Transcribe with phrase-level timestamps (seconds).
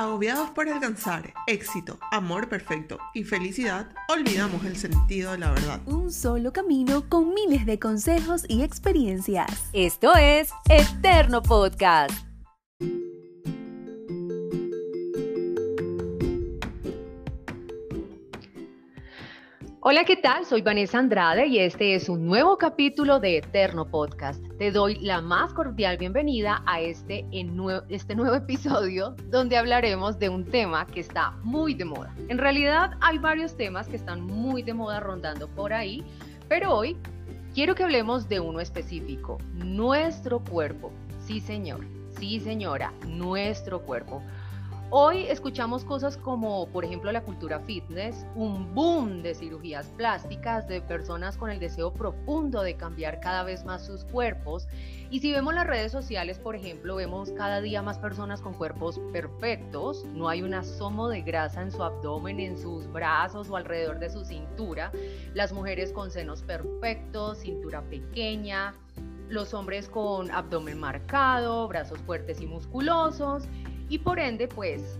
[0.00, 5.78] Agobiados por alcanzar éxito, amor perfecto y felicidad, olvidamos el sentido de la verdad.
[5.84, 9.68] Un solo camino con miles de consejos y experiencias.
[9.74, 12.29] Esto es Eterno Podcast.
[19.82, 20.44] Hola, ¿qué tal?
[20.44, 24.44] Soy Vanessa Andrade y este es un nuevo capítulo de Eterno Podcast.
[24.58, 27.24] Te doy la más cordial bienvenida a este,
[27.88, 32.14] este nuevo episodio donde hablaremos de un tema que está muy de moda.
[32.28, 36.04] En realidad hay varios temas que están muy de moda rondando por ahí,
[36.46, 36.98] pero hoy
[37.54, 40.92] quiero que hablemos de uno específico, nuestro cuerpo.
[41.24, 41.86] Sí, señor,
[42.18, 44.22] sí, señora, nuestro cuerpo.
[44.92, 50.80] Hoy escuchamos cosas como, por ejemplo, la cultura fitness, un boom de cirugías plásticas, de
[50.80, 54.66] personas con el deseo profundo de cambiar cada vez más sus cuerpos.
[55.08, 59.00] Y si vemos las redes sociales, por ejemplo, vemos cada día más personas con cuerpos
[59.12, 64.00] perfectos, no hay un asomo de grasa en su abdomen, en sus brazos o alrededor
[64.00, 64.90] de su cintura.
[65.34, 68.74] Las mujeres con senos perfectos, cintura pequeña,
[69.28, 73.44] los hombres con abdomen marcado, brazos fuertes y musculosos
[73.90, 74.98] y por ende pues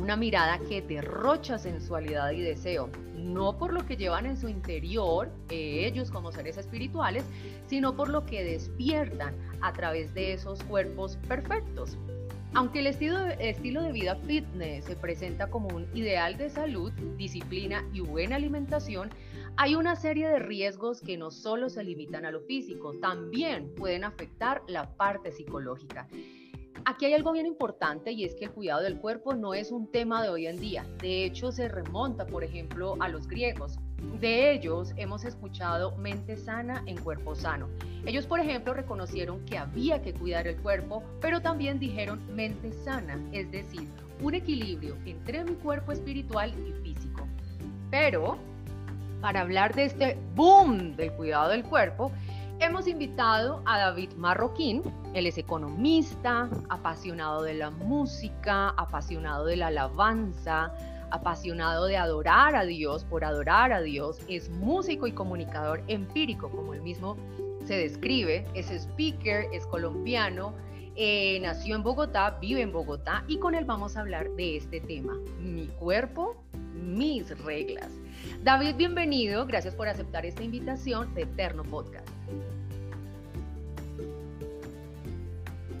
[0.00, 5.30] una mirada que derrocha sensualidad y deseo, no por lo que llevan en su interior
[5.50, 7.24] eh, ellos como seres espirituales,
[7.66, 11.98] sino por lo que despiertan a través de esos cuerpos perfectos.
[12.54, 17.84] Aunque el estilo estilo de vida fitness se presenta como un ideal de salud, disciplina
[17.92, 19.10] y buena alimentación,
[19.56, 24.04] hay una serie de riesgos que no solo se limitan a lo físico, también pueden
[24.04, 26.08] afectar la parte psicológica.
[26.84, 29.90] Aquí hay algo bien importante y es que el cuidado del cuerpo no es un
[29.90, 30.86] tema de hoy en día.
[31.00, 33.78] De hecho, se remonta, por ejemplo, a los griegos.
[34.20, 37.68] De ellos hemos escuchado mente sana en cuerpo sano.
[38.06, 43.20] Ellos, por ejemplo, reconocieron que había que cuidar el cuerpo, pero también dijeron mente sana,
[43.32, 43.88] es decir,
[44.22, 47.26] un equilibrio entre mi cuerpo espiritual y físico.
[47.90, 48.38] Pero,
[49.20, 52.12] para hablar de este boom del cuidado del cuerpo,
[52.60, 54.82] Hemos invitado a David Marroquín,
[55.14, 60.74] él es economista, apasionado de la música, apasionado de la alabanza,
[61.12, 66.74] apasionado de adorar a Dios, por adorar a Dios, es músico y comunicador empírico, como
[66.74, 67.16] él mismo
[67.64, 70.52] se describe, es speaker, es colombiano,
[70.96, 74.80] eh, nació en Bogotá, vive en Bogotá y con él vamos a hablar de este
[74.80, 76.42] tema, mi cuerpo,
[76.74, 77.92] mis reglas.
[78.42, 82.08] David, bienvenido, gracias por aceptar esta invitación de Eterno Podcast.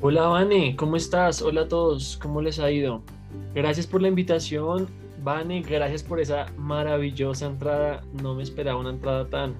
[0.00, 1.42] Hola Vane, ¿cómo estás?
[1.42, 3.02] Hola a todos, ¿cómo les ha ido?
[3.54, 4.88] Gracias por la invitación,
[5.22, 8.02] Vane, gracias por esa maravillosa entrada.
[8.22, 9.54] No me esperaba una entrada tan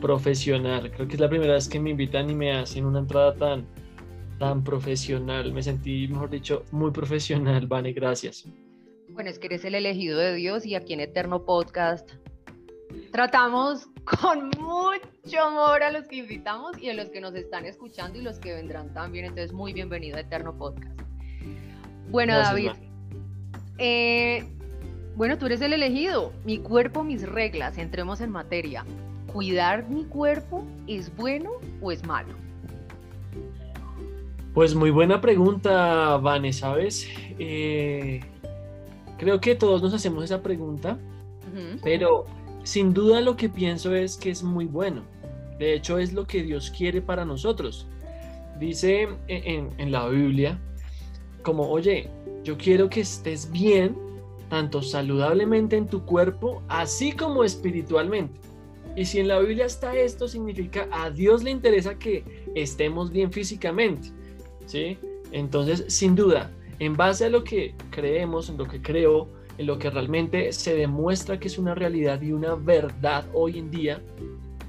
[0.00, 0.90] profesional.
[0.92, 3.66] Creo que es la primera vez que me invitan y me hacen una entrada tan,
[4.38, 5.52] tan profesional.
[5.52, 8.46] Me sentí, mejor dicho, muy profesional, Vane, gracias.
[9.12, 12.10] Bueno, es que eres el elegido de Dios y aquí en Eterno Podcast
[13.12, 18.18] tratamos con mucho amor a los que invitamos y a los que nos están escuchando
[18.18, 19.26] y los que vendrán también.
[19.26, 20.98] Entonces, muy bienvenido a Eterno Podcast.
[22.08, 22.70] Bueno, David.
[23.76, 24.44] Eh,
[25.14, 26.32] bueno, tú eres el elegido.
[26.46, 27.76] Mi cuerpo, mis reglas.
[27.76, 28.86] Entremos en materia.
[29.30, 31.50] ¿Cuidar mi cuerpo es bueno
[31.82, 32.34] o es malo?
[34.54, 37.08] Pues muy buena pregunta, Vane, ¿sabes?
[37.38, 38.20] Eh,
[39.22, 40.98] creo que todos nos hacemos esa pregunta,
[41.84, 42.24] pero
[42.64, 45.04] sin duda lo que pienso es que es muy bueno.
[45.60, 47.86] De hecho, es lo que Dios quiere para nosotros.
[48.58, 50.58] Dice en, la Biblia,
[51.44, 52.10] como, oye,
[52.42, 53.96] yo quiero que estés bien,
[54.48, 58.40] tanto saludablemente en tu cuerpo, así como espiritualmente.
[58.96, 62.24] Y si en la Biblia está esto, significa a Dios le interesa que
[62.56, 64.08] estemos bien físicamente.
[64.66, 64.98] ¿sí?
[65.30, 69.28] Entonces, sin duda, en base a lo que creemos, en lo que creo,
[69.58, 73.70] en lo que realmente se demuestra que es una realidad y una verdad hoy en
[73.70, 74.02] día,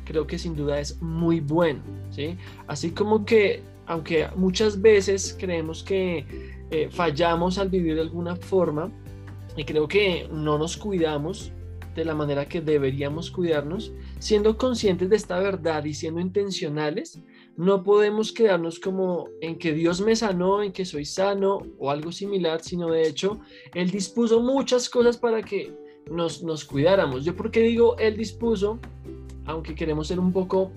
[0.05, 2.37] creo que sin duda es muy bueno, ¿sí?
[2.67, 6.25] Así como que, aunque muchas veces creemos que
[6.71, 8.91] eh, fallamos al vivir de alguna forma,
[9.55, 11.51] y creo que no nos cuidamos
[11.95, 17.21] de la manera que deberíamos cuidarnos, siendo conscientes de esta verdad y siendo intencionales,
[17.55, 22.11] no podemos quedarnos como en que Dios me sanó, en que soy sano o algo
[22.11, 23.39] similar, sino de hecho,
[23.73, 25.71] Él dispuso muchas cosas para que
[26.09, 27.23] nos, nos cuidáramos.
[27.23, 28.79] Yo porque digo Él dispuso,
[29.45, 30.71] aunque queremos ser un poco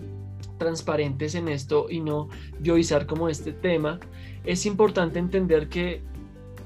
[0.59, 2.29] transparentes en esto y no
[2.61, 3.99] llovizar como este tema,
[4.45, 6.03] es importante entender que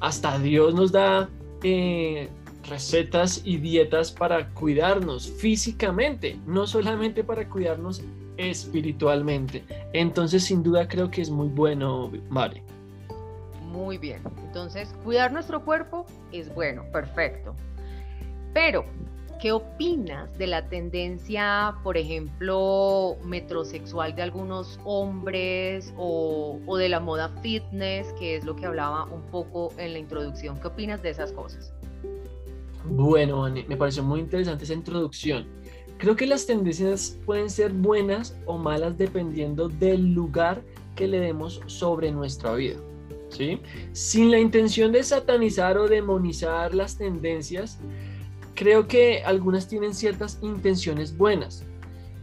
[0.00, 1.28] hasta Dios nos da
[1.62, 2.28] eh,
[2.68, 8.02] recetas y dietas para cuidarnos físicamente, no solamente para cuidarnos
[8.40, 9.64] espiritualmente.
[9.92, 12.62] Entonces, sin duda, creo que es muy bueno, vale.
[13.70, 14.20] Muy bien.
[14.46, 17.54] Entonces, cuidar nuestro cuerpo es bueno, perfecto.
[18.52, 18.84] Pero,
[19.40, 26.98] ¿qué opinas de la tendencia, por ejemplo, metrosexual de algunos hombres o, o, de la
[26.98, 30.58] moda fitness, que es lo que hablaba un poco en la introducción?
[30.58, 31.72] ¿Qué opinas de esas cosas?
[32.84, 35.46] Bueno, me pareció muy interesante esa introducción.
[36.00, 40.62] Creo que las tendencias pueden ser buenas o malas dependiendo del lugar
[40.97, 42.79] que le demos sobre nuestra vida.
[43.29, 43.61] ¿sí?
[43.93, 47.79] Sin la intención de satanizar o demonizar las tendencias,
[48.55, 51.67] creo que algunas tienen ciertas intenciones buenas.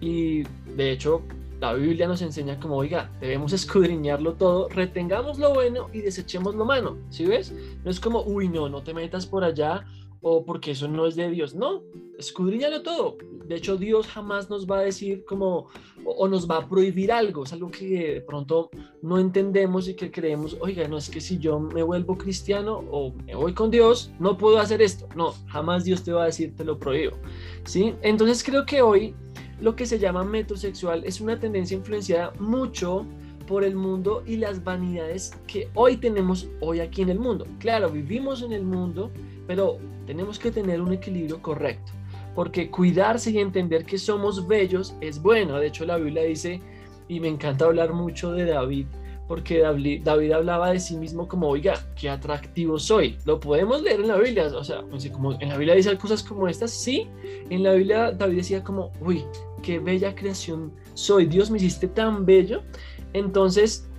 [0.02, 0.42] Y
[0.76, 1.22] de hecho,
[1.60, 6.66] la Biblia nos enseña como, oiga, debemos escudriñarlo todo, retengamos lo bueno y desechemos lo
[6.66, 7.54] malo, ¿sí ves?
[7.86, 9.86] No es como, uy, no, no te metas por allá
[10.30, 11.56] o porque eso no es de Dios.
[11.56, 11.84] No,
[12.18, 13.18] escudriñalo todo.
[13.46, 15.68] De hecho, Dios jamás nos va a decir como,
[16.04, 17.46] o, nos va a prohibir algo.
[17.46, 18.70] Es algo que de pronto
[19.02, 23.14] no entendemos y que creemos, oiga, no es que si yo me vuelvo cristiano o
[23.26, 25.08] me voy con Dios, no puedo hacer esto.
[25.16, 27.16] No, jamás Dios te va a decir, te lo prohíbo.
[27.64, 27.94] ¿Sí?
[28.02, 29.16] Entonces creo que hoy
[29.62, 33.06] lo que se llama metrosexual es una tendencia influenciada mucho
[33.48, 37.48] por el mundo y las vanidades que hoy tenemos hoy aquí en el mundo.
[37.60, 39.10] Claro, vivimos en el mundo,
[39.48, 41.92] pero tenemos que tener un equilibrio correcto,
[42.36, 45.58] porque cuidarse y entender que somos bellos es bueno.
[45.58, 46.62] De hecho, la Biblia dice,
[47.08, 48.86] y me encanta hablar mucho de David,
[49.28, 53.18] porque David, hablaba de sí mismo como, oiga, qué atractivo soy.
[53.26, 56.48] Lo podemos leer en la Biblia, o sea, como en la Biblia dice cosas como
[56.48, 57.08] estas, sí,
[57.50, 59.26] en la Biblia David decía como, uy,
[59.62, 62.64] qué bella creación soy, Dios me hiciste tan bello.
[63.14, 63.90] Entonces,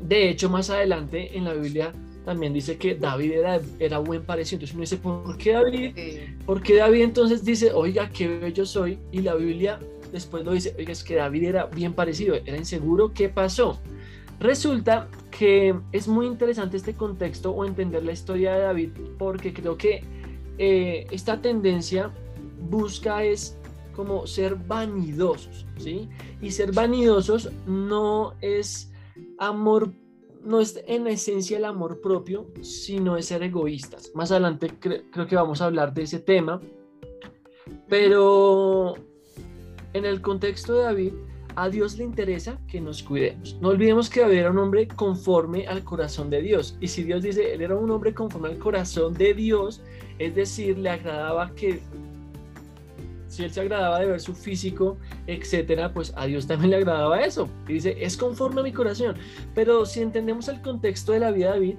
[0.00, 1.92] de hecho, más adelante en la Biblia
[2.24, 4.56] también dice que David era, era buen parecido.
[4.56, 5.96] Entonces uno dice, ¿por qué David?
[6.46, 8.98] ¿Por qué David entonces dice, oiga, qué bello soy?
[9.10, 9.78] Y la Biblia
[10.12, 13.80] después lo dice, oiga, es que David era bien parecido, era inseguro, ¿qué pasó?
[14.38, 19.76] Resulta que es muy interesante este contexto o entender la historia de David porque creo
[19.76, 20.02] que
[20.58, 22.10] eh, esta tendencia
[22.68, 23.56] busca es
[23.94, 26.08] como ser vanidosos, ¿sí?
[26.40, 28.90] Y ser vanidosos no es
[29.38, 29.92] amor
[30.44, 34.12] no es en esencia el amor propio, sino es ser egoístas.
[34.14, 36.60] Más adelante creo que vamos a hablar de ese tema,
[37.88, 38.94] pero
[39.92, 41.12] en el contexto de David,
[41.54, 43.58] a Dios le interesa que nos cuidemos.
[43.60, 46.76] No olvidemos que David era un hombre conforme al corazón de Dios.
[46.80, 49.82] Y si Dios dice, él era un hombre conforme al corazón de Dios,
[50.18, 51.80] es decir, le agradaba que
[53.32, 57.18] si él se agradaba de ver su físico, etcétera, pues a Dios también le agradaba
[57.22, 57.48] eso.
[57.66, 59.16] Y dice, es conforme a mi corazón.
[59.54, 61.74] Pero si entendemos el contexto de la vida de David,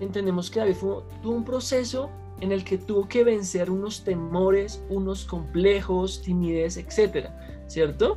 [0.00, 0.76] entendemos que David
[1.22, 2.08] tuvo un proceso
[2.40, 7.36] en el que tuvo que vencer unos temores, unos complejos, timidez, etcétera,
[7.66, 8.16] ¿cierto?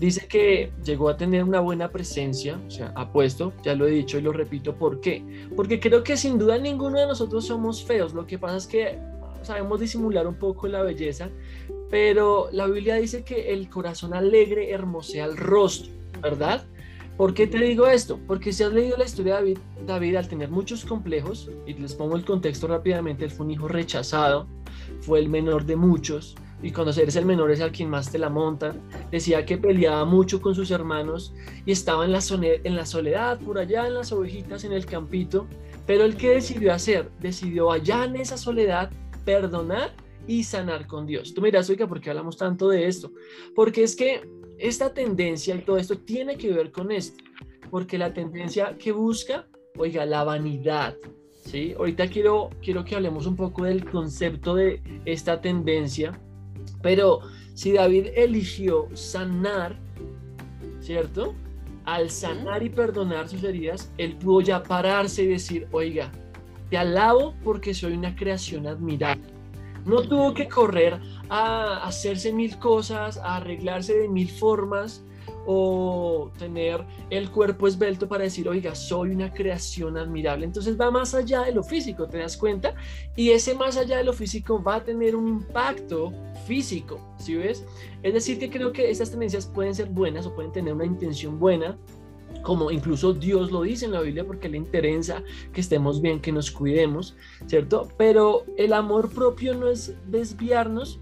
[0.00, 4.18] Dice que llegó a tener una buena presencia, o sea, apuesto, ya lo he dicho
[4.18, 5.46] y lo repito, ¿por qué?
[5.54, 8.98] Porque creo que sin duda ninguno de nosotros somos feos, lo que pasa es que
[9.44, 11.30] sabemos disimular un poco la belleza,
[11.90, 16.64] pero la Biblia dice que el corazón alegre hermosea el rostro, ¿verdad?
[17.16, 18.18] ¿Por qué te digo esto?
[18.26, 21.94] Porque si has leído la historia de David, David al tener muchos complejos, y les
[21.94, 24.46] pongo el contexto rápidamente, él fue un hijo rechazado,
[25.00, 28.18] fue el menor de muchos, y cuando eres el menor es al quien más te
[28.18, 28.80] la montan.
[29.10, 31.34] Decía que peleaba mucho con sus hermanos
[31.66, 35.46] y estaba en la, en la soledad, por allá en las ovejitas, en el campito.
[35.86, 37.10] Pero él qué decidió hacer?
[37.20, 38.90] Decidió allá en esa soledad
[39.24, 39.94] perdonar
[40.26, 41.34] y sanar con Dios.
[41.34, 43.12] Tú miras, oiga, ¿por qué hablamos tanto de esto?
[43.54, 47.22] Porque es que esta tendencia y todo esto tiene que ver con esto.
[47.70, 50.94] Porque la tendencia que busca, oiga, la vanidad.
[51.44, 51.74] ¿sí?
[51.76, 56.18] Ahorita quiero, quiero que hablemos un poco del concepto de esta tendencia.
[56.82, 57.20] Pero
[57.54, 59.78] si David eligió sanar,
[60.80, 61.34] ¿cierto?
[61.84, 66.12] Al sanar y perdonar sus heridas, él pudo ya pararse y decir, oiga,
[66.72, 69.22] te alabo porque soy una creación admirable.
[69.84, 70.98] No tuvo que correr
[71.28, 75.04] a hacerse mil cosas, a arreglarse de mil formas
[75.46, 80.46] o tener el cuerpo esbelto para decir, oiga, soy una creación admirable.
[80.46, 82.74] Entonces va más allá de lo físico, ¿te das cuenta?
[83.16, 86.10] Y ese más allá de lo físico va a tener un impacto
[86.46, 87.66] físico, ¿sí ves?
[88.02, 91.38] Es decir, que creo que esas tendencias pueden ser buenas o pueden tener una intención
[91.38, 91.76] buena,
[92.42, 95.22] como incluso Dios lo dice en la Biblia porque le interesa
[95.52, 97.88] que estemos bien, que nos cuidemos, ¿cierto?
[97.96, 101.00] Pero el amor propio no es desviarnos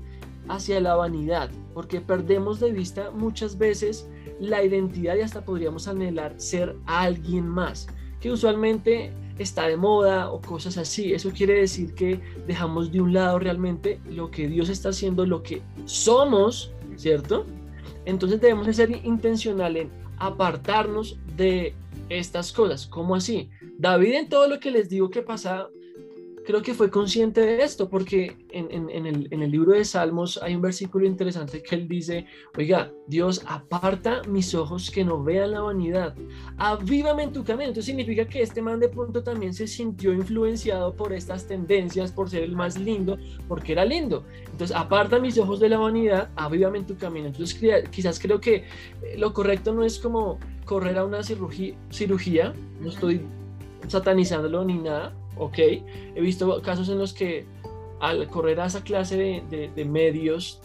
[0.49, 4.09] hacia la vanidad, porque perdemos de vista muchas veces
[4.41, 7.87] la identidad y hasta podríamos anhelar ser alguien más,
[8.21, 11.15] que usualmente está de moda o cosas así.
[11.15, 15.43] Eso quiere decir que dejamos de un lado realmente lo que Dios está haciendo, lo
[15.43, 17.47] que somos, ¿cierto?
[18.05, 21.75] Entonces debemos ser intencionales en apartarnos de
[22.11, 22.87] estas cosas.
[22.87, 23.49] ¿Cómo así?
[23.79, 25.69] David en todo lo que les digo que pasa,
[26.45, 31.07] creo que fue consciente de esto, porque en, el, libro de Salmos hay un versículo
[31.07, 36.15] interesante que él dice, oiga, Dios aparta mis ojos que no vean la vanidad,
[36.57, 37.69] avívame en tu camino.
[37.69, 42.31] Entonces significa que este man de pronto también se sintió influenciado por estas tendencias, por
[42.31, 43.19] ser el más lindo,
[43.49, 44.25] porque era lindo.
[44.51, 47.29] Entonces, aparta mis ojos de la vanidad, avívame en tu camino.
[47.29, 47.59] Entonces,
[47.91, 48.65] quizás creo que eh,
[49.17, 53.23] lo correcto no es como correr a una cirugía, cirugía no estoy
[53.89, 55.59] satanizándolo ni nada, ok.
[55.59, 57.47] He visto casos en los que
[58.01, 60.61] al correr a esa clase de, medios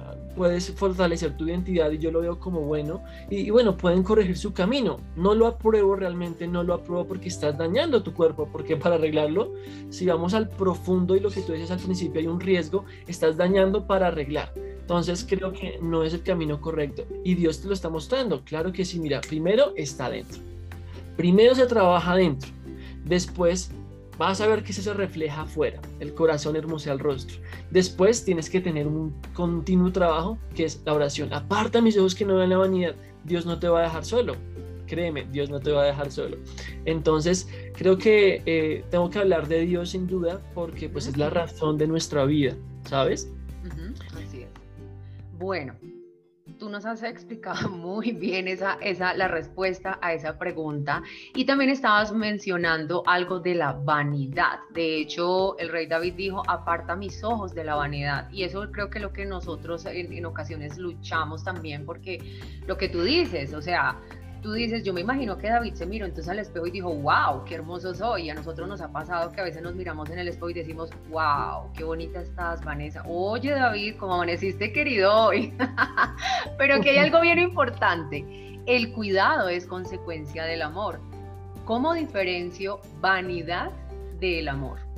[0.00, 3.02] ah, puedes fortalecer tu identidad y yo lo veo como bueno.
[3.30, 4.98] Y, bueno pueden corregir su camino.
[5.16, 9.52] No lo apruebo realmente no lo apruebo porque estás dañando tu cuerpo porque para arreglarlo
[9.90, 13.36] si vamos al profundo y lo que tú dices al principio hay un riesgo estás
[13.36, 14.52] dañando para arreglar.
[14.56, 18.42] Entonces creo que no es el camino correcto y Dios te lo está mostrando.
[18.44, 20.40] Claro que sí mira primero está dentro.
[21.16, 22.50] Primero se trabaja dentro
[23.04, 23.70] después
[24.22, 27.38] vas a ver que eso se refleja afuera, el corazón hermosea el rostro.
[27.70, 31.32] Después tienes que tener un continuo trabajo que es la oración.
[31.32, 32.94] Aparta mis ojos que no vean la vanidad.
[33.24, 34.36] Dios no te va a dejar solo.
[34.86, 36.36] Créeme, Dios no te va a dejar solo.
[36.84, 41.28] Entonces, creo que eh, tengo que hablar de Dios sin duda porque pues es la
[41.28, 43.28] razón de nuestra vida, ¿sabes?
[44.16, 44.48] Así es.
[45.38, 45.74] Bueno,
[46.62, 51.02] tú nos has explicado muy bien esa, esa, la respuesta a esa pregunta
[51.34, 54.60] y también estabas mencionando algo de la vanidad.
[54.70, 58.30] De hecho, el rey David dijo, aparta mis ojos de la vanidad.
[58.30, 62.38] Y eso creo que es lo que nosotros en, en ocasiones luchamos también, porque
[62.68, 63.98] lo que tú dices, o sea,
[64.42, 67.44] tú dices, yo me imagino que David se miró entonces al espejo y dijo, wow,
[67.46, 68.24] qué hermoso soy.
[68.24, 70.54] Y a nosotros nos ha pasado que a veces nos miramos en el espejo y
[70.54, 73.04] decimos, wow, qué bonita estás, Vanessa.
[73.06, 75.54] Oye, David, ¿cómo amaneciste querido hoy?
[76.58, 78.26] Pero que hay algo bien importante.
[78.66, 81.00] El cuidado es consecuencia del amor.
[81.64, 83.70] ¿Cómo diferencio vanidad
[84.18, 84.91] del amor?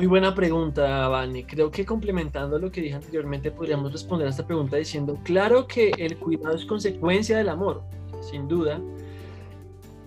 [0.00, 1.44] Muy buena pregunta, Vani.
[1.44, 5.90] Creo que complementando lo que dije anteriormente, podríamos responder a esta pregunta diciendo, claro que
[5.98, 7.82] el cuidado es consecuencia del amor,
[8.22, 8.80] sin duda.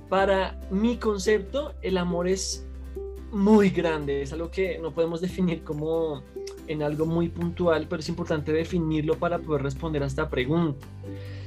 [0.09, 2.65] Para mi concepto, el amor es
[3.31, 6.23] muy grande, es algo que no podemos definir como
[6.65, 10.87] en algo muy puntual, pero es importante definirlo para poder responder a esta pregunta.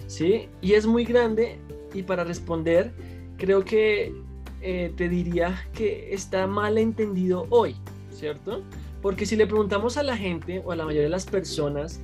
[0.07, 0.49] ¿sí?
[0.61, 1.59] Y es muy grande
[1.93, 2.93] y para responder,
[3.39, 4.15] creo que
[4.61, 7.75] eh, te diría que está mal entendido hoy.
[8.17, 8.63] ¿Cierto?
[9.03, 12.01] Porque si le preguntamos a la gente o a la mayoría de las personas,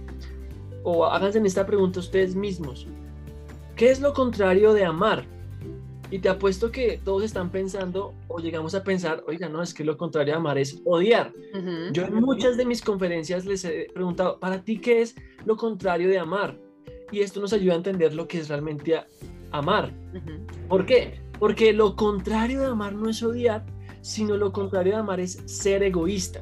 [0.85, 2.87] o háganse en esta pregunta ustedes mismos,
[3.77, 5.25] ¿qué es lo contrario de amar?
[6.11, 9.83] Y te apuesto que todos están pensando o llegamos a pensar, oiga, no, es que
[9.83, 11.33] lo contrario de amar es odiar.
[11.93, 15.15] Yo en muchas de mis conferencias les he preguntado, ¿para ti qué es
[15.47, 16.59] lo contrario de amar?
[17.11, 19.01] Y esto nos ayuda a entender lo que es realmente
[19.53, 19.91] amar.
[20.69, 21.23] ¿Por qué?
[21.39, 23.65] Porque lo contrario de amar no es odiar,
[24.03, 26.41] sino lo contrario de amar es ser egoísta.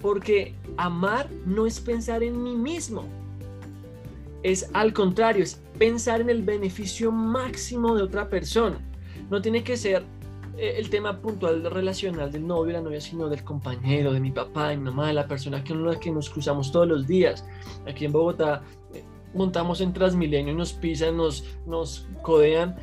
[0.00, 3.04] Porque amar no es pensar en mí mismo,
[4.42, 8.78] es al contrario, es pensar en el beneficio máximo de otra persona.
[9.30, 10.04] No tiene que ser
[10.58, 14.68] eh, el tema puntual relacional del novio, la novia, sino del compañero, de mi papá,
[14.68, 17.44] de mi mamá, de la persona que, uno, que nos cruzamos todos los días.
[17.88, 22.76] Aquí en Bogotá eh, montamos en Transmilenio, nos pisan, nos, nos codean,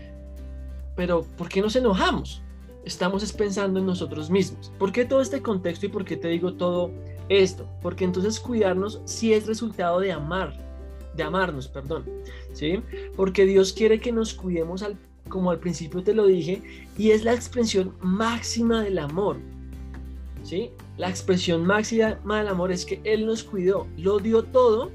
[0.95, 2.41] pero ¿por qué nos enojamos?
[2.85, 4.71] Estamos pensando en nosotros mismos.
[4.77, 6.91] ¿Por qué todo este contexto y por qué te digo todo
[7.29, 7.67] esto?
[7.81, 10.53] Porque entonces cuidarnos sí es resultado de amar,
[11.15, 12.05] de amarnos, perdón,
[12.53, 12.81] ¿sí?
[13.15, 14.97] Porque Dios quiere que nos cuidemos al,
[15.29, 16.61] como al principio te lo dije,
[16.97, 19.37] y es la expresión máxima del amor,
[20.43, 20.71] ¿sí?
[20.97, 24.91] La expresión máxima del amor es que Él nos cuidó, lo dio todo,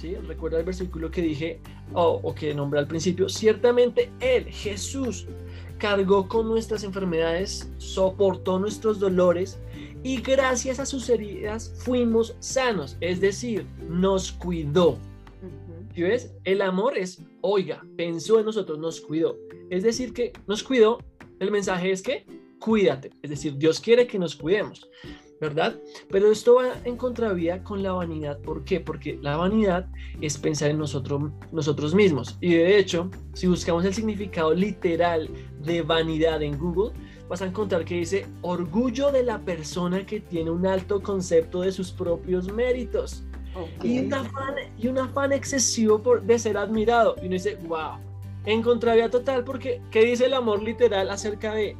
[0.00, 0.14] ¿sí?
[0.26, 1.60] Recuerda el versículo que dije,
[1.94, 5.26] o, o que nombré al principio, ciertamente Él, Jesús,
[5.78, 9.58] cargó con nuestras enfermedades, soportó nuestros dolores
[10.02, 14.98] y gracias a sus heridas fuimos sanos, es decir, nos cuidó.
[15.94, 16.34] ¿Sí ves?
[16.44, 19.36] El amor es, oiga, pensó en nosotros, nos cuidó.
[19.70, 20.98] Es decir, que nos cuidó,
[21.40, 22.26] el mensaje es que
[22.58, 24.88] cuídate, es decir, Dios quiere que nos cuidemos.
[25.40, 25.76] ¿Verdad?
[26.10, 28.38] Pero esto va en contravía con la vanidad.
[28.40, 28.80] ¿Por qué?
[28.80, 29.86] Porque la vanidad
[30.20, 32.38] es pensar en nosotros, nosotros mismos.
[32.40, 35.28] Y de hecho, si buscamos el significado literal
[35.60, 36.92] de vanidad en Google,
[37.28, 41.72] vas a encontrar que dice orgullo de la persona que tiene un alto concepto de
[41.72, 43.24] sus propios méritos.
[43.82, 47.16] Y, un afán, y un afán excesivo por, de ser admirado.
[47.22, 47.98] Y uno dice, wow,
[48.44, 51.74] en contravía total, porque ¿qué dice el amor literal acerca de,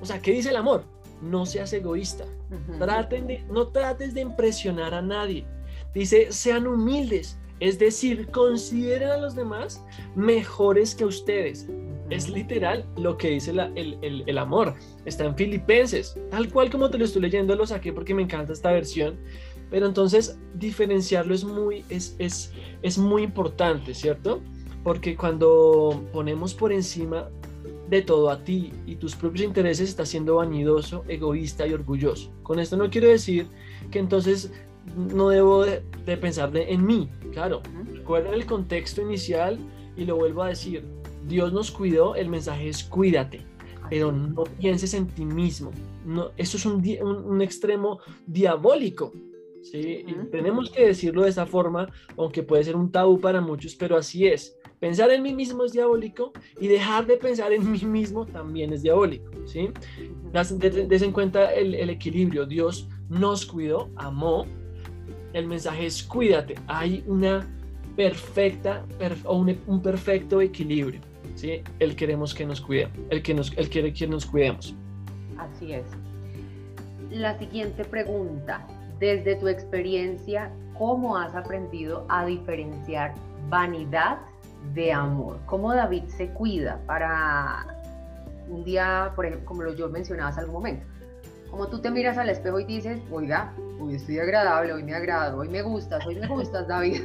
[0.00, 0.84] o sea, ¿qué dice el amor?
[1.22, 2.24] No seas egoísta.
[2.78, 5.46] Traten de, no trates de impresionar a nadie.
[5.94, 11.68] Dice, sean humildes, es decir, consideren a los demás mejores que ustedes.
[12.10, 14.74] Es literal lo que dice el, amor.
[15.04, 16.16] Está en Filipenses.
[16.30, 19.18] Tal cual como te lo estoy leyendo, lo saqué porque me encanta esta versión.
[19.70, 24.40] Pero entonces diferenciarlo es muy, es, es, es muy importante, ¿cierto?
[24.84, 27.28] Porque cuando ponemos por encima
[27.88, 32.32] de todo a ti y tus propios intereses, estás siendo vanidoso, egoísta y orgulloso.
[32.42, 33.46] Con esto no quiero decir
[33.90, 34.52] que entonces
[34.96, 35.82] no debo de,
[36.16, 37.08] pensar en mí.
[37.32, 37.62] Claro,
[37.92, 39.58] recuerda el contexto inicial
[39.96, 40.84] y lo vuelvo a decir.
[41.26, 43.40] Dios nos cuidó, el mensaje es cuídate,
[43.90, 45.72] pero no pienses en ti mismo.
[46.04, 49.12] No, eso es un, un, extremo diabólico.
[49.62, 50.04] ¿sí?
[50.30, 54.28] tenemos que decirlo de esa forma, aunque puede ser un tabú para muchos, pero así
[54.28, 54.56] es.
[54.80, 58.82] Pensar en mí mismo es diabólico y dejar de pensar en mí mismo también es
[58.82, 59.30] diabólico.
[59.46, 59.70] ¿sí?
[60.88, 62.46] Des en cuenta el, el equilibrio.
[62.46, 64.46] Dios nos cuidó, amó.
[65.32, 66.54] El mensaje es cuídate.
[66.66, 67.46] Hay una
[67.96, 68.84] perfecta
[69.24, 71.00] o un, perfecto equilibrio.
[71.34, 71.62] ¿sí?
[71.78, 74.74] Él queremos que nos cuide, el quiere que nos cuidemos.
[75.38, 75.86] Así es.
[77.10, 78.66] La siguiente pregunta,
[79.00, 83.14] desde tu experiencia, ¿cómo has aprendido a diferenciar
[83.48, 84.18] vanidad
[84.74, 85.38] de amor?
[85.46, 87.66] ¿Cómo David se cuida para
[88.48, 90.86] un día, por ejemplo, como yo mencionaba hace algún momento?
[91.50, 95.38] Como tú te miras al espejo y dices, oiga, hoy estoy agradable, hoy me agrado,
[95.38, 97.00] hoy me gustas, hoy me gustas, David.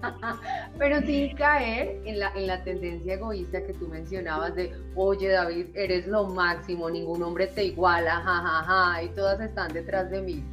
[0.78, 5.66] Pero sin caer en la, en la tendencia egoísta que tú mencionabas de, oye, David,
[5.74, 10.44] eres lo máximo, ningún hombre te iguala, jajaja, y todas están detrás de mí.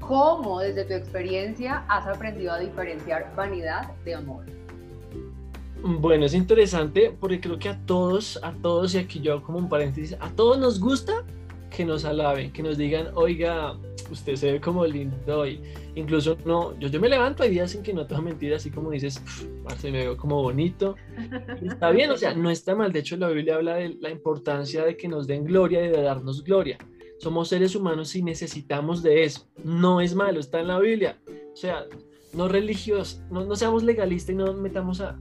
[0.00, 4.44] ¿Cómo, desde tu experiencia, has aprendido a diferenciar vanidad de amor?
[5.82, 9.68] Bueno, es interesante porque creo que a todos, a todos, y aquí yo como un
[9.68, 11.24] paréntesis, a todos nos gusta
[11.70, 13.76] que nos alaben, que nos digan, oiga,
[14.10, 15.60] usted se ve como lindo y
[15.94, 18.90] incluso no, yo, yo me levanto hay días en que no tengo mentiras, así como
[18.90, 19.22] dices,
[19.84, 20.96] me veo como bonito.
[21.62, 22.92] está bien, o sea, no está mal.
[22.92, 26.02] De hecho, la Biblia habla de la importancia de que nos den gloria y de
[26.02, 26.78] darnos gloria.
[27.18, 29.46] Somos seres humanos y necesitamos de eso.
[29.62, 31.18] No es malo, está en la Biblia.
[31.52, 31.84] O sea,
[32.32, 35.18] no religiosos, no, no seamos legalistas y no metamos a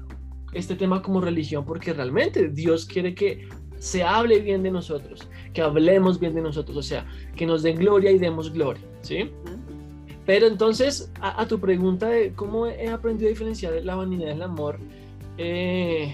[0.58, 3.48] este tema como religión, porque realmente Dios quiere que
[3.80, 7.78] se hable bien de nosotros, que hablemos bien de nosotros, o sea, que nos den
[7.78, 9.30] gloria y demos gloria, ¿sí?
[10.26, 14.78] Pero entonces, a, tu pregunta de cómo he aprendido a diferenciar la vanidad del amor,
[15.38, 16.14] eh,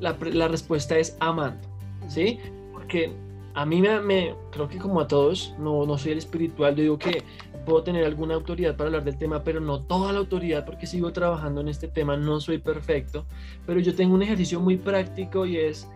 [0.00, 1.60] la, la, respuesta es amando,
[2.08, 2.38] ¿sí?
[2.72, 3.12] Porque
[3.56, 6.98] a mí me, creo que como a todos, no, no soy el espiritual, yo digo
[6.98, 7.22] que
[7.66, 11.12] puedo tener alguna autoridad para hablar del tema, pero no toda la autoridad porque sigo
[11.12, 13.26] trabajando en este tema, no soy perfecto,
[13.66, 15.86] pero yo tengo un ejercicio muy práctico y es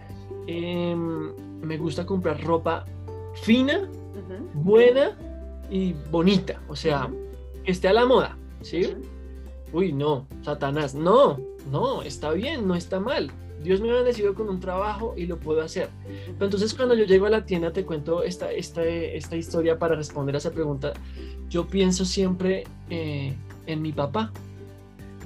[0.47, 2.85] Em, me gusta comprar ropa
[3.43, 3.89] fina,
[4.55, 5.17] buena
[5.71, 7.09] y bonita, o sea,
[7.65, 8.97] que esté a la moda, ¿sí?
[9.73, 11.39] Uy, no, Satanás, no,
[11.71, 13.31] no, está bien, no está mal.
[13.62, 15.88] Dios me ha bendecido con un trabajo y lo puedo hacer.
[16.05, 19.94] Pero entonces cuando yo llego a la tienda te cuento esta, esta, esta historia para
[19.94, 20.92] responder a esa pregunta.
[21.49, 23.35] Yo pienso siempre eh,
[23.66, 24.33] en mi papá.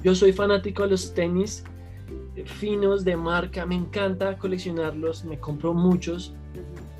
[0.03, 1.63] Yo soy fanático de los tenis
[2.43, 6.33] finos de marca, me encanta coleccionarlos, me compro muchos,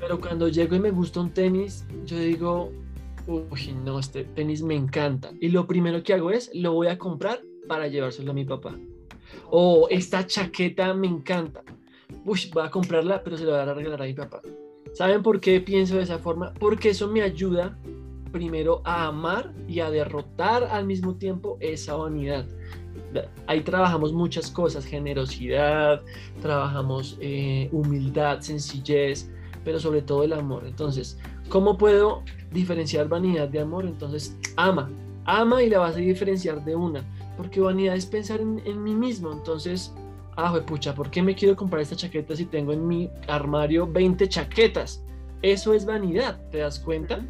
[0.00, 2.72] pero cuando llego y me gusta un tenis, yo digo,
[3.26, 5.30] uy, no, este tenis me encanta.
[5.40, 8.74] Y lo primero que hago es, lo voy a comprar para llevárselo a mi papá.
[9.50, 11.62] O esta chaqueta me encanta.
[12.24, 14.40] Uy, voy a comprarla, pero se la voy a regalar a mi papá.
[14.94, 16.52] ¿Saben por qué pienso de esa forma?
[16.54, 17.78] Porque eso me ayuda
[18.32, 22.46] primero a amar y a derrotar al mismo tiempo esa vanidad
[23.46, 26.02] ahí trabajamos muchas cosas, generosidad,
[26.40, 29.30] trabajamos eh, humildad, sencillez,
[29.64, 30.64] pero sobre todo el amor.
[30.66, 33.86] Entonces, ¿cómo puedo diferenciar vanidad de amor?
[33.86, 34.90] Entonces, ama,
[35.24, 37.04] ama y la vas a diferenciar de una,
[37.36, 39.32] porque vanidad es pensar en, mí mismo.
[39.32, 39.92] Entonces,
[40.36, 44.28] ah, pucha, ¿por qué me quiero comprar esta chaqueta si tengo en mi armario 20
[44.28, 45.02] chaquetas?
[45.42, 47.24] Eso es vanidad, ¿te das cuenta?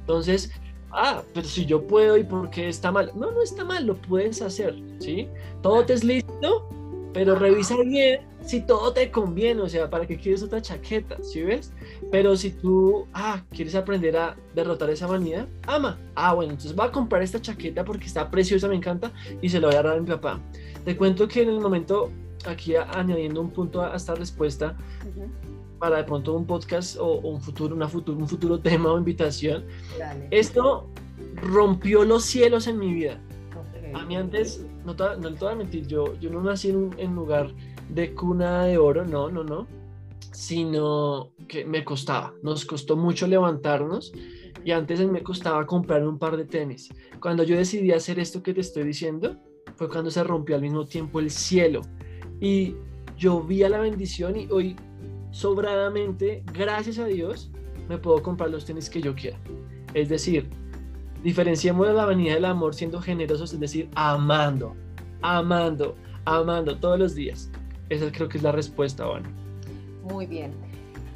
[0.00, 0.52] Entonces,
[0.90, 3.12] ah, pero si yo puedo y por qué está mal.
[3.14, 5.28] No, no está mal, lo puedes hacer, ¿sí?
[5.62, 6.68] Todo te es listo,
[7.12, 11.16] pero revisa bien si todo te conviene, o sea, ¿para qué quieres otra chaqueta?
[11.22, 11.72] ¿Sí ves?
[12.10, 15.98] Pero si tú, ah, quieres aprender a derrotar esa vanidad, ama.
[16.14, 19.60] Ah, bueno, entonces voy a comprar esta chaqueta porque está preciosa, me encanta, y se
[19.60, 20.40] lo voy a dar a mi papá.
[20.84, 22.10] Te cuento que en el momento,
[22.46, 24.76] aquí añadiendo un punto a esta respuesta,
[25.78, 29.64] para de pronto un podcast o, un, futuro, una futuro, un futuro tema o invitación.
[30.30, 30.88] Esto
[31.36, 33.20] rompió los cielos en mi vida.
[33.94, 37.14] A mí antes, no te, no voy a mentir, yo, yo no nací en un
[37.14, 37.52] lugar
[37.94, 39.66] de cuna de oro, no, no, no,
[40.32, 44.12] sino que me costaba, nos costó mucho levantarnos
[44.64, 46.88] y antes me costaba comprar un par de tenis.
[47.20, 49.36] Cuando yo decidí hacer esto que te estoy diciendo,
[49.76, 51.82] fue cuando se rompió al mismo tiempo el cielo
[52.40, 52.76] y
[53.16, 54.76] yo vi a la bendición y hoy
[55.30, 57.50] sobradamente, gracias a Dios,
[57.88, 59.38] me puedo comprar los tenis que yo quiera.
[59.94, 60.48] Es decir,
[61.22, 64.74] diferenciemos la vanidad del amor siendo generosos, es decir, amando,
[65.20, 67.50] amando, amando todos los días.
[67.88, 69.28] Esa creo que es la respuesta, Vani.
[70.02, 70.52] Muy bien.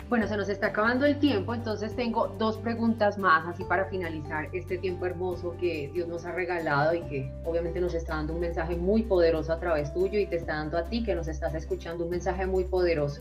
[0.08, 4.48] Bueno, se nos está acabando el tiempo, entonces tengo dos preguntas más, así para finalizar
[4.52, 8.38] este tiempo hermoso que Dios nos ha regalado y que obviamente nos está dando un
[8.38, 11.56] mensaje muy poderoso a través tuyo y te está dando a ti que nos estás
[11.56, 13.20] escuchando un mensaje muy poderoso.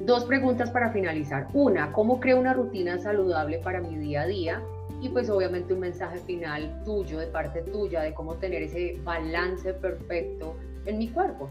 [0.00, 1.46] Dos preguntas para finalizar.
[1.52, 4.62] Una, ¿cómo creo una rutina saludable para mi día a día?
[5.00, 9.72] Y pues obviamente un mensaje final tuyo, de parte tuya, de cómo tener ese balance
[9.74, 11.48] perfecto en mi cuerpo.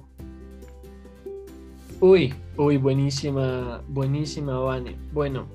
[2.03, 4.97] Uy, uy, buenísima, buenísima, Vane.
[5.13, 5.45] Bueno,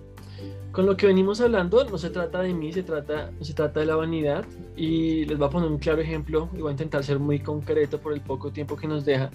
[0.71, 3.87] con lo que venimos hablando, no se trata de mí, se trata, se trata de
[3.87, 4.45] la vanidad.
[4.77, 7.99] Y les voy a poner un claro ejemplo y voy a intentar ser muy concreto
[7.99, 9.29] por el poco tiempo que nos deja.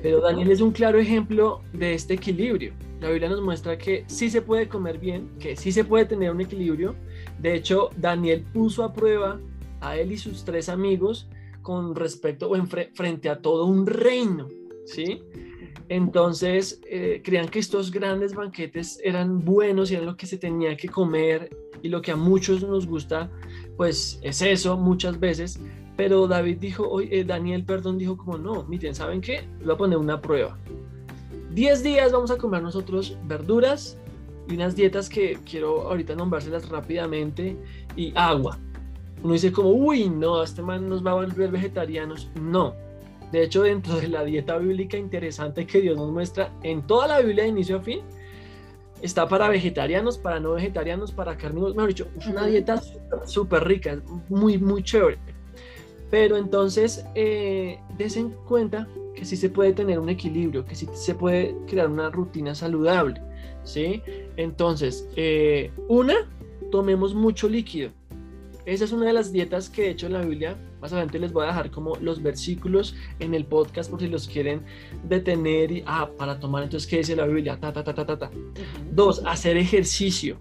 [0.00, 2.72] Pero Daniel es un claro ejemplo de este equilibrio.
[3.00, 6.30] La Biblia nos muestra que sí se puede comer bien, que sí se puede tener
[6.30, 6.94] un equilibrio.
[7.40, 9.40] De hecho, Daniel puso a prueba
[9.80, 11.28] a él y sus tres amigos
[11.62, 14.46] con respecto o en frente a todo un reino,
[14.84, 15.20] ¿sí?
[15.88, 20.76] Entonces, eh, creían que estos grandes banquetes eran buenos y eran lo que se tenía
[20.76, 23.30] que comer y lo que a muchos nos gusta,
[23.76, 25.60] pues es eso muchas veces.
[25.96, 29.46] Pero David dijo, oye, eh, Daniel, perdón, dijo como, no, miren, ¿saben qué?
[29.62, 30.58] Voy a poner una prueba.
[31.50, 33.98] Diez días vamos a comer nosotros verduras
[34.48, 37.56] y unas dietas que quiero ahorita nombrárselas rápidamente
[37.96, 38.58] y agua.
[39.22, 42.30] Uno dice como, uy, no, este man nos va a volver vegetarianos.
[42.40, 42.74] No,
[43.34, 47.18] de hecho, dentro de la dieta bíblica interesante que Dios nos muestra en toda la
[47.18, 47.98] Biblia de inicio a fin,
[49.02, 52.80] está para vegetarianos, para no vegetarianos, para carnívoros, mejor dicho, una dieta
[53.24, 55.18] súper rica, muy, muy chévere.
[56.12, 61.16] Pero entonces, eh, en cuenta que sí se puede tener un equilibrio, que sí se
[61.16, 63.20] puede crear una rutina saludable,
[63.64, 64.00] ¿sí?
[64.36, 66.30] Entonces, eh, una,
[66.70, 67.90] tomemos mucho líquido.
[68.64, 71.32] Esa es una de las dietas que he hecho en la Biblia más adelante les
[71.32, 74.60] voy a dejar como los versículos en el podcast por si los quieren
[75.08, 77.58] detener y, ah, para tomar entonces, ¿qué dice la Biblia?
[77.58, 78.30] Ta, ta, ta, ta, ta, ta.
[78.92, 80.36] Dos, hacer ejercicio.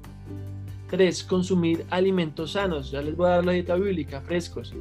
[0.90, 2.92] Tres, consumir alimentos sanos.
[2.92, 4.74] Ya les voy a dar la dieta bíblica, frescos.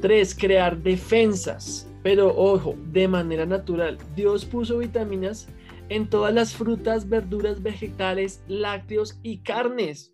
[0.00, 1.90] Tres, crear defensas.
[2.04, 3.98] Pero ojo, de manera natural.
[4.14, 5.48] Dios puso vitaminas
[5.88, 10.12] en todas las frutas, verduras, vegetales, lácteos y carnes.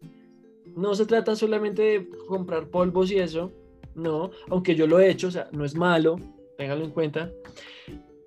[0.75, 3.53] No se trata solamente de comprar polvos y eso,
[3.99, 6.17] no, aunque yo lo he hecho, o sea, no es malo,
[6.57, 7.31] ténganlo en cuenta.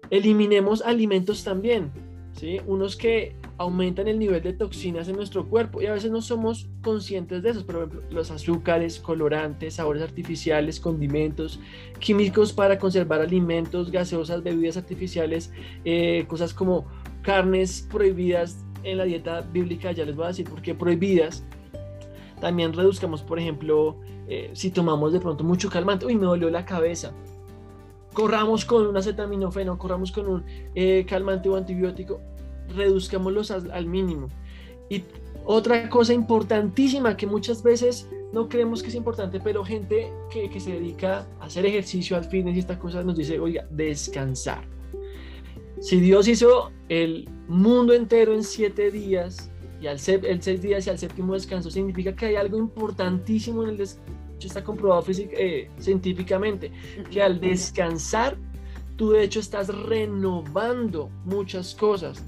[0.10, 1.92] Eliminemos alimentos también,
[2.34, 2.60] ¿sí?
[2.68, 6.68] Unos que aumentan el nivel de toxinas en nuestro cuerpo y a veces no somos
[6.82, 7.66] conscientes de eso.
[7.66, 11.60] Por ejemplo, los azúcares, colorantes, sabores artificiales, condimentos,
[12.00, 15.54] químicos para conservar alimentos, gaseosas, bebidas artificiales,
[15.86, 16.86] eh, cosas como
[17.22, 21.46] carnes prohibidas en la dieta bíblica, ya les voy a decir por qué prohibidas.
[22.40, 26.66] También reduzcamos, por ejemplo, eh, si tomamos de pronto mucho calmante, uy, me dolió la
[26.66, 27.14] cabeza.
[28.14, 30.44] Corramos con un acetaminofeno, corramos con un
[30.76, 32.20] eh, calmante o antibiótico,
[32.76, 34.28] reduzcámoslos al, mínimo.
[34.90, 35.04] Y
[35.46, 40.60] otra cosa importantísima que muchas veces no creemos que es importante, pero gente que, que
[40.60, 44.64] se dedica a hacer ejercicio, al fitness y estas cosas nos dice, oiga, descansar.
[45.80, 49.51] Si Dios hizo el mundo entero en siete días
[49.82, 53.70] y al el seis días y al séptimo descanso, significa que hay algo importantísimo en
[53.70, 54.00] el, descanso
[54.48, 56.72] está comprobado eh, científicamente,
[57.10, 58.38] que al descansar,
[58.96, 62.24] tú de hecho estás renovando muchas cosas.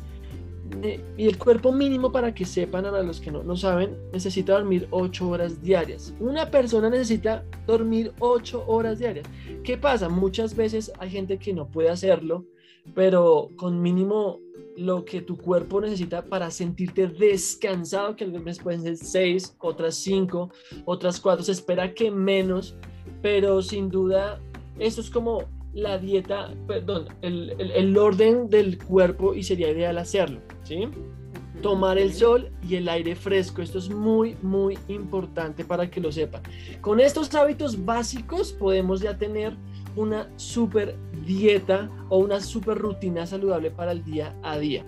[1.18, 4.88] y el cuerpo mínimo, para que sepan, a los que no, no saben, necesita dormir
[4.90, 6.14] 8 horas diarias.
[6.20, 9.28] Una persona necesita dormir 8 horas diarias.
[9.64, 10.10] ¿Qué pasa?
[10.10, 12.46] Muchas veces hay gente que no puede hacerlo,
[12.96, 14.40] pero con mínimo
[14.78, 20.52] lo que tu cuerpo necesita para sentirte descansado, que algunas pueden ser seis, otras cinco,
[20.86, 22.76] otras cuatro, se espera que menos,
[23.22, 24.42] pero sin duda
[24.80, 30.40] eso es como la dieta, perdón, el, el, orden del cuerpo y sería ideal hacerlo,
[30.64, 30.88] ¿sí?
[31.62, 36.12] Tomar el sol y el aire fresco, esto es muy, muy importante para que lo
[36.12, 36.44] sepan.
[36.82, 39.56] Con estos hábitos básicos podemos ya tener
[39.96, 44.84] una super dieta o una super rutina saludable para el día a día.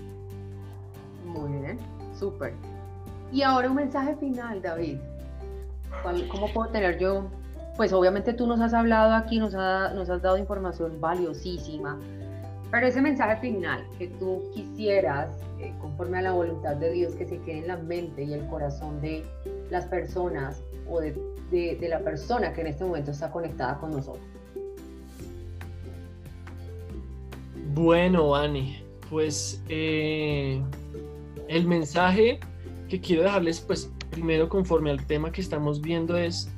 [1.25, 1.77] Muy bien,
[2.17, 2.53] súper.
[3.31, 4.97] Y ahora un mensaje final, David.
[6.29, 7.27] ¿Cómo puedo tener yo?
[7.77, 11.99] Pues obviamente tú nos has hablado aquí, nos, has dado información valiosísima,
[12.71, 17.25] pero ese mensaje final que tú quisieras, eh, conforme a la voluntad de Dios, que
[17.25, 19.25] se quede en la mente y el corazón de
[19.69, 21.15] las personas o de,
[21.51, 24.34] de la persona que en este momento está conectada con nosotros.
[27.75, 28.77] Bueno, Ani,
[29.09, 30.61] pues eh,
[31.49, 32.39] el mensaje
[32.87, 36.49] que quiero dejarles, pues primero conforme al tema que estamos viendo es,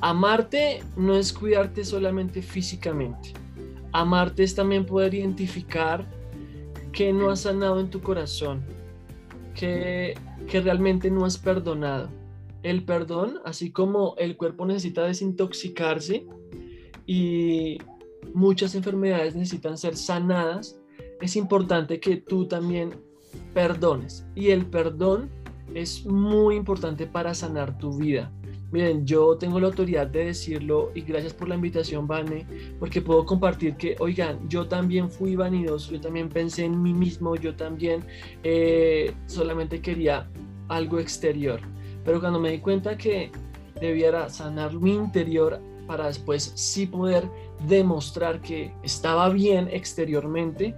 [0.00, 3.34] amarte no es cuidarte solamente físicamente.
[3.92, 6.06] Amarte es también poder identificar
[6.92, 8.64] que no has sanado en tu corazón,
[9.54, 10.14] que,
[10.48, 12.08] que realmente no has perdonado.
[12.62, 16.26] El perdón, así como el cuerpo necesita desintoxicarse
[17.04, 17.76] y
[18.36, 20.78] muchas enfermedades necesitan ser sanadas,
[21.22, 22.90] es importante que tú también
[23.54, 24.26] perdones.
[24.34, 25.30] Y el perdón
[25.74, 28.30] es muy importante para sanar tu vida.
[28.72, 32.46] Miren, yo tengo la autoridad de decirlo y gracias por la invitación, Vane,
[32.78, 37.36] porque puedo compartir que, oigan, yo también fui vanidoso, yo también pensé en mí mismo,
[37.36, 38.04] yo también
[38.42, 40.28] eh, solamente quería
[40.68, 41.60] algo exterior.
[42.04, 43.30] Pero cuando me di cuenta que
[43.80, 47.28] debiera sanar mi interior para después sí poder
[47.66, 50.74] demostrar que estaba bien exteriormente,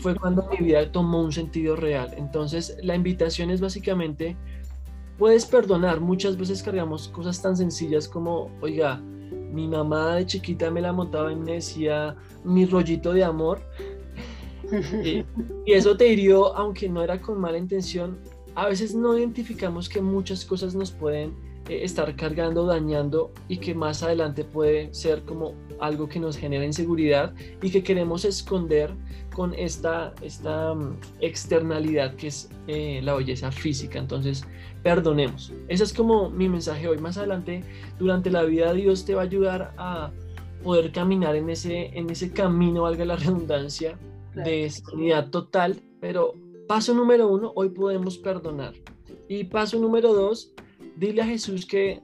[0.00, 2.12] fue cuando mi vida tomó un sentido real.
[2.16, 4.36] Entonces, la invitación es básicamente,
[5.18, 6.00] puedes perdonar.
[6.00, 11.32] Muchas veces cargamos cosas tan sencillas como, oiga, mi mamá de chiquita me la montaba
[11.32, 13.60] y me decía mi rollito de amor.
[15.04, 15.24] y,
[15.66, 18.18] y eso te hirió, aunque no era con mala intención.
[18.56, 23.74] A veces no identificamos que muchas cosas nos pueden eh, estar cargando, dañando y que
[23.74, 28.92] más adelante puede ser como algo que nos genera inseguridad y que queremos esconder
[29.34, 33.98] con esta, esta mm, externalidad que es eh, la belleza física.
[33.98, 34.44] Entonces,
[34.82, 35.52] perdonemos.
[35.68, 36.98] Ese es como mi mensaje hoy.
[36.98, 37.62] Más adelante,
[37.98, 40.10] durante la vida, Dios te va a ayudar a
[40.62, 43.98] poder caminar en ese, en ese camino, valga la redundancia,
[44.34, 45.80] de sanidad total.
[46.00, 46.34] Pero
[46.66, 48.74] paso número uno, hoy podemos perdonar.
[49.28, 50.52] Y paso número dos,
[51.00, 52.02] dile a Jesús que,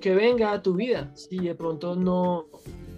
[0.00, 1.12] que venga a tu vida.
[1.14, 2.46] Si de pronto no,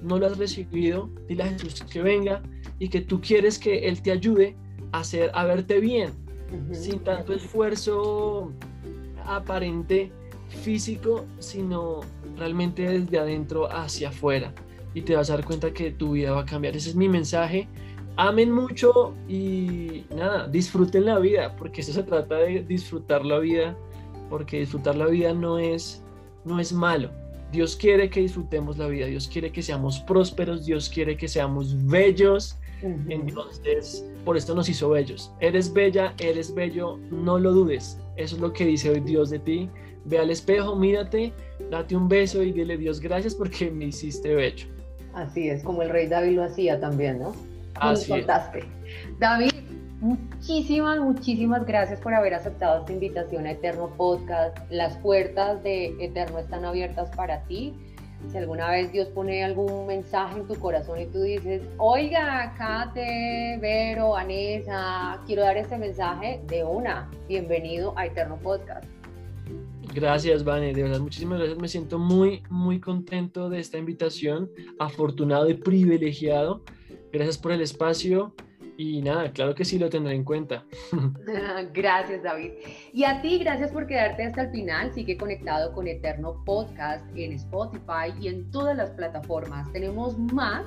[0.03, 2.43] no lo has recibido, dile a Jesús que venga
[2.79, 4.57] y que tú quieres que Él te ayude
[4.93, 6.13] a, hacer, a verte bien,
[6.73, 8.53] sin tanto esfuerzo
[9.27, 10.13] aparente
[10.49, 12.01] físico, sino
[12.37, 14.55] realmente desde adentro hacia afuera.
[14.95, 16.77] Y te vas a dar cuenta que tu vida va a cambiar.
[16.77, 17.69] Ese es mi mensaje.
[18.17, 23.75] Amen mucho y nada, disfruten la vida, porque eso se trata de disfrutar la vida
[24.33, 26.03] porque disfrutar la vida no es,
[26.47, 27.11] no es malo.
[27.53, 31.77] Dios quiere que disfrutemos la vida, Dios quiere que seamos prósperos, Dios quiere que seamos
[31.85, 32.57] bellos.
[32.81, 35.31] Entonces, por esto nos hizo bellos.
[35.41, 37.99] Eres bella, eres bello, no lo dudes.
[38.17, 39.69] Eso es lo que dice hoy Dios de ti.
[40.07, 41.35] Ve al espejo, mírate,
[41.71, 44.67] date un beso y dile Dios gracias porque me hiciste bello.
[45.13, 47.35] Así es, como el rey David lo hacía también, ¿no?
[47.75, 48.27] Así es.
[49.19, 49.53] David,
[50.43, 54.59] Muchísimas, muchísimas gracias por haber aceptado esta invitación a Eterno Podcast.
[54.71, 57.73] Las puertas de Eterno están abiertas para ti.
[58.29, 63.57] Si alguna vez Dios pone algún mensaje en tu corazón y tú dices, oiga, Kate,
[63.61, 68.85] Vero, Vanessa, quiero dar este mensaje de una, bienvenido a Eterno Podcast.
[69.95, 71.61] Gracias, Vane, de verdad, muchísimas gracias.
[71.61, 74.51] Me siento muy, muy contento de esta invitación,
[74.81, 76.65] afortunado y privilegiado.
[77.13, 78.35] Gracias por el espacio
[78.77, 80.65] y nada, claro que sí lo tendré en cuenta.
[81.73, 82.53] gracias, David.
[82.93, 84.93] Y a ti, gracias por quedarte hasta el final.
[84.93, 89.71] Sigue conectado con Eterno Podcast en Spotify y en todas las plataformas.
[89.73, 90.65] Tenemos más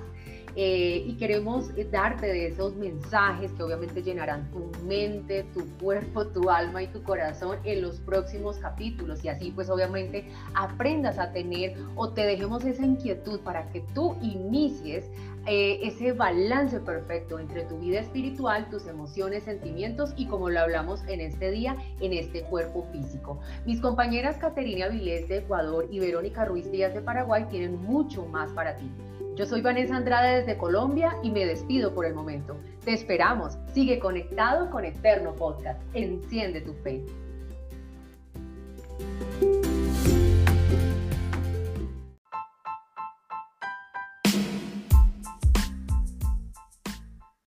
[0.56, 6.50] eh, y queremos darte de esos mensajes que obviamente llenarán tu mente, tu cuerpo, tu
[6.50, 11.76] alma y tu corazón en los próximos capítulos y así pues obviamente aprendas a tener
[11.96, 15.10] o te dejemos esa inquietud para que tú inicies
[15.48, 21.04] eh, ese balance perfecto entre tu vida espiritual, tus emociones, sentimientos y como lo hablamos
[21.08, 23.40] en este día, en este cuerpo físico.
[23.66, 28.52] Mis compañeras Caterina Vilés de Ecuador y Verónica Ruiz Díaz de Paraguay tienen mucho más
[28.54, 28.90] para ti.
[29.36, 32.56] Yo soy Vanessa Andrade desde Colombia y me despido por el momento.
[32.86, 33.58] Te esperamos.
[33.74, 35.82] Sigue conectado con Eterno Podcast.
[35.94, 37.04] Enciende tu fe.